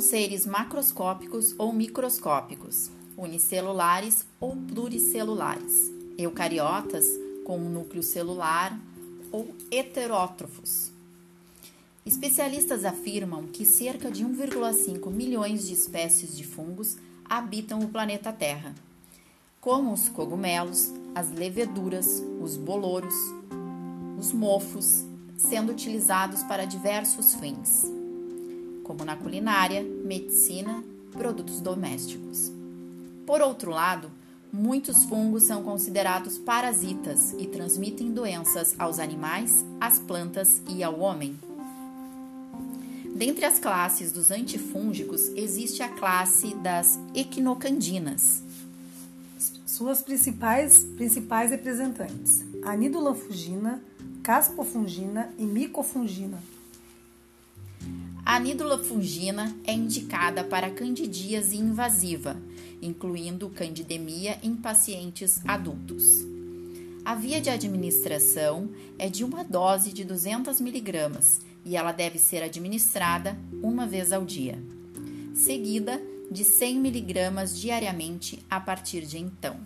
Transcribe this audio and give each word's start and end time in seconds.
seres 0.00 0.46
macroscópicos 0.46 1.54
ou 1.58 1.72
microscópicos, 1.72 2.90
unicelulares 3.16 4.24
ou 4.38 4.54
pluricelulares, 4.54 5.90
eucariotas 6.16 7.04
com 7.44 7.58
um 7.58 7.68
núcleo 7.68 8.02
celular 8.02 8.78
ou 9.32 9.54
heterótrofos. 9.70 10.92
Especialistas 12.06 12.84
afirmam 12.84 13.46
que 13.46 13.64
cerca 13.64 14.10
de 14.10 14.24
1,5 14.24 15.10
milhões 15.10 15.66
de 15.66 15.72
espécies 15.72 16.36
de 16.36 16.44
fungos 16.44 16.96
habitam 17.24 17.80
o 17.80 17.88
planeta 17.88 18.32
Terra, 18.32 18.74
como 19.60 19.92
os 19.92 20.08
cogumelos, 20.08 20.92
as 21.14 21.30
leveduras, 21.32 22.22
os 22.40 22.56
bolouros, 22.56 23.14
os 24.18 24.32
mofos, 24.32 25.04
sendo 25.36 25.72
utilizados 25.72 26.42
para 26.42 26.66
diversos 26.66 27.34
fins, 27.34 27.84
como 28.84 29.04
na 29.04 29.16
culinária, 29.16 29.82
medicina, 29.82 30.84
produtos 31.10 31.60
domésticos. 31.60 32.52
Por 33.26 33.40
outro 33.40 33.70
lado, 33.70 34.10
muitos 34.52 35.04
fungos 35.04 35.44
são 35.44 35.64
considerados 35.64 36.38
parasitas 36.38 37.34
e 37.38 37.46
transmitem 37.46 38.12
doenças 38.12 38.74
aos 38.78 39.00
animais, 39.00 39.64
às 39.80 39.98
plantas 39.98 40.62
e 40.68 40.84
ao 40.84 41.00
homem. 41.00 41.36
Dentre 43.16 43.44
as 43.46 43.58
classes 43.58 44.12
dos 44.12 44.30
antifúngicos, 44.30 45.28
existe 45.36 45.82
a 45.82 45.88
classe 45.88 46.54
das 46.56 46.98
equinocandinas. 47.14 48.42
Suas 49.64 50.02
principais, 50.02 50.84
principais 50.96 51.50
representantes: 51.50 52.44
anidulafungina, 52.64 53.82
caspofungina 54.22 55.32
e 55.38 55.44
micofungina. 55.44 56.38
A 58.24 58.36
anidulafungina 58.36 59.54
é 59.64 59.72
indicada 59.74 60.42
para 60.42 60.70
candidíase 60.70 61.58
invasiva, 61.58 62.40
incluindo 62.80 63.50
candidemia 63.50 64.38
em 64.42 64.56
pacientes 64.56 65.42
adultos. 65.46 66.24
A 67.04 67.14
via 67.14 67.38
de 67.38 67.50
administração 67.50 68.70
é 68.98 69.10
de 69.10 69.24
uma 69.24 69.44
dose 69.44 69.92
de 69.92 70.04
200 70.04 70.58
miligramas 70.58 71.42
e 71.66 71.76
ela 71.76 71.92
deve 71.92 72.18
ser 72.18 72.42
administrada 72.42 73.36
uma 73.62 73.86
vez 73.86 74.10
ao 74.10 74.24
dia, 74.24 74.58
seguida 75.34 76.00
de 76.30 76.44
100 76.44 76.80
miligramas 76.80 77.58
diariamente 77.60 78.42
a 78.48 78.58
partir 78.58 79.02
de 79.02 79.18
então. 79.18 79.58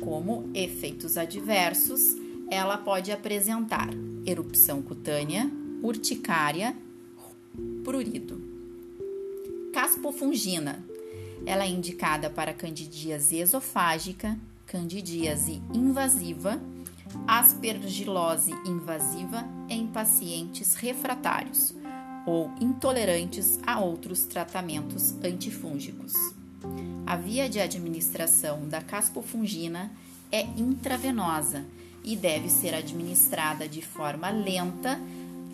Como 0.00 0.50
efeitos 0.54 1.16
adversos, 1.16 2.16
ela 2.50 2.76
pode 2.76 3.12
apresentar 3.12 3.90
erupção 4.26 4.82
cutânea, 4.82 5.48
urticária, 5.80 6.76
prurido. 7.84 8.42
Caspofungina. 9.72 10.82
Ela 11.46 11.64
é 11.64 11.68
indicada 11.68 12.30
para 12.30 12.54
candidíase 12.54 13.36
esofágica, 13.36 14.38
candidíase 14.66 15.62
invasiva, 15.74 16.58
aspergilose 17.28 18.50
invasiva 18.66 19.46
em 19.68 19.86
pacientes 19.86 20.74
refratários 20.74 21.74
ou 22.26 22.50
intolerantes 22.58 23.60
a 23.66 23.78
outros 23.78 24.24
tratamentos 24.24 25.14
antifúngicos. 25.22 26.14
A 27.06 27.16
via 27.16 27.46
de 27.50 27.60
administração 27.60 28.66
da 28.66 28.80
caspofungina 28.80 29.92
é 30.32 30.40
intravenosa 30.40 31.66
e 32.02 32.16
deve 32.16 32.48
ser 32.48 32.74
administrada 32.74 33.68
de 33.68 33.82
forma 33.82 34.30
lenta, 34.30 34.98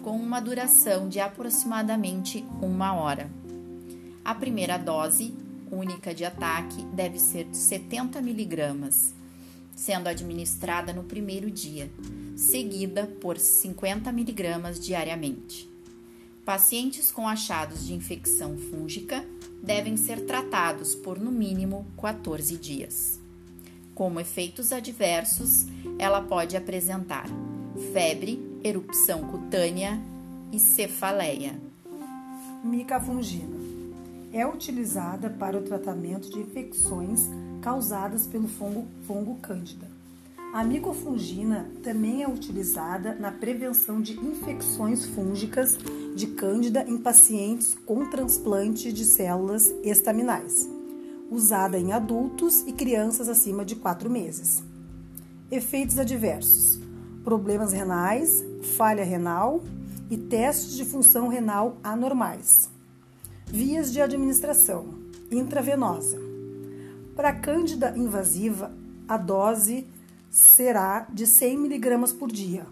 com 0.03 0.17
uma 0.17 0.41
duração 0.41 1.09
de 1.09 1.21
aproximadamente 1.21 2.45
uma 2.61 2.95
hora. 2.95 3.31
A 4.25 4.35
primeira 4.35 4.77
dose 4.77 5.35
única 5.71 6.15
de 6.15 6.25
ataque 6.25 6.85
deve 6.87 7.19
ser 7.19 7.45
de 7.45 7.57
70 7.57 8.21
miligramas 8.21 9.15
sendo 9.81 10.09
administrada 10.09 10.93
no 10.93 11.05
primeiro 11.05 11.51
dia, 11.51 11.91
seguida 12.37 13.07
por 13.07 13.39
50 13.39 14.11
mg 14.11 14.79
diariamente. 14.79 15.71
Pacientes 16.45 17.11
com 17.11 17.27
achados 17.27 17.87
de 17.87 17.95
infecção 17.95 18.59
fúngica 18.59 19.25
devem 19.63 19.97
ser 19.97 20.27
tratados 20.27 20.95
por 20.95 21.19
no 21.19 21.31
mínimo 21.31 21.87
14 21.99 22.59
dias. 22.59 23.19
Como 23.95 24.21
efeitos 24.21 24.71
adversos, 24.71 25.67
ela 25.99 26.21
pode 26.21 26.59
apresentar 26.59 27.27
febre, 27.93 28.50
erupção 28.63 29.23
cutânea 29.25 30.01
e 30.53 30.59
cefaleia. 30.59 31.59
Micafungina 32.63 33.57
é 34.33 34.47
utilizada 34.47 35.31
para 35.31 35.59
o 35.59 35.63
tratamento 35.63 36.31
de 36.31 36.41
infecções 36.41 37.23
causadas 37.61 38.27
pelo 38.27 38.49
fungo, 38.49 38.87
fungo 39.07 39.37
cândida. 39.37 39.89
A 40.53 40.65
micofungina 40.65 41.71
também 41.83 42.23
é 42.23 42.29
utilizada 42.29 43.15
na 43.15 43.31
prevenção 43.31 44.01
de 44.01 44.19
infecções 44.19 45.07
fúngicas 45.07 45.79
de 46.15 46.27
cândida 46.27 46.85
em 46.89 46.99
pacientes 46.99 47.77
com 47.87 48.11
transplante 48.11 48.93
de 48.93 49.05
células 49.05 49.73
estaminais, 49.85 50.69
usada 51.31 51.79
em 51.79 51.93
adultos 51.93 52.63
e 52.67 52.73
crianças 52.73 53.29
acima 53.29 53.65
de 53.65 53.77
4 53.77 54.11
meses. 54.11 54.63
Efeitos 55.51 55.99
adversos: 55.99 56.81
problemas 57.23 57.73
renais, 57.73 58.45
falha 58.63 59.05
renal 59.05 59.63
e 60.11 60.17
testes 60.17 60.77
de 60.77 60.85
função 60.85 61.29
renal 61.29 61.77
anormais. 61.83 62.69
Vias 63.47 63.93
de 63.93 64.01
administração: 64.01 64.95
intravenosa 65.31 66.31
para 67.21 67.35
cândida 67.35 67.93
invasiva, 67.99 68.73
a 69.07 69.19
dose 69.19 69.87
será 70.31 71.07
de 71.13 71.27
100 71.27 71.55
mg 71.55 72.15
por 72.15 72.33
dia, 72.33 72.67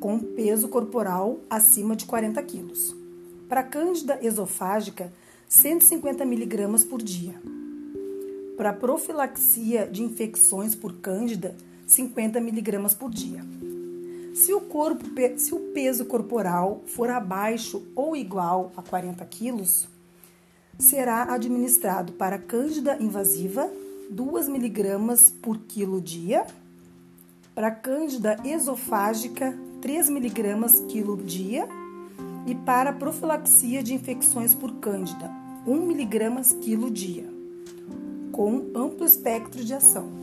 com 0.00 0.18
peso 0.18 0.66
corporal 0.66 1.38
acima 1.48 1.94
de 1.94 2.04
40 2.04 2.42
kg. 2.42 2.72
Para 3.48 3.62
cândida 3.62 4.18
esofágica, 4.20 5.12
150 5.48 6.24
mg 6.24 6.84
por 6.86 7.00
dia. 7.00 7.40
Para 8.56 8.72
profilaxia 8.72 9.86
de 9.86 10.02
infecções 10.02 10.74
por 10.74 10.94
cândida, 10.94 11.54
50 11.86 12.40
mg 12.40 12.96
por 12.96 13.08
dia. 13.08 13.44
Se 14.34 14.52
o, 14.54 14.60
corpo, 14.60 15.04
se 15.36 15.54
o 15.54 15.58
peso 15.74 16.06
corporal 16.06 16.82
for 16.86 17.10
abaixo 17.10 17.82
ou 17.94 18.16
igual 18.16 18.72
a 18.76 18.82
40 18.82 19.24
quilos, 19.26 19.88
será 20.78 21.34
administrado 21.34 22.14
para 22.14 22.38
cândida 22.38 22.96
invasiva 22.98 23.70
2 24.10 24.48
miligramas 24.48 25.30
por 25.30 25.58
quilo 25.58 26.00
dia. 26.00 26.46
Para 27.54 27.70
cândida 27.70 28.38
esofágica, 28.44 29.56
3 29.82 30.08
miligramas 30.08 30.80
quilo 30.88 31.16
dia. 31.16 31.68
E 32.46 32.54
para 32.54 32.92
profilaxia 32.92 33.82
de 33.84 33.94
infecções 33.94 34.52
por 34.52 34.72
cândida, 34.80 35.30
1 35.64 35.86
miligramas 35.86 36.52
quilo 36.52 36.90
dia, 36.90 37.24
com 38.32 38.72
amplo 38.74 39.06
espectro 39.06 39.64
de 39.64 39.72
ação. 39.72 40.21